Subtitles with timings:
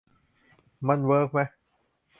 [0.87, 1.47] มันเวิร์กมะ?